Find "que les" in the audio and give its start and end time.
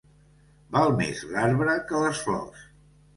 1.91-2.23